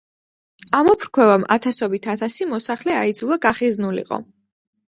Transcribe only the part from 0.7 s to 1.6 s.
ამოფრქვევამ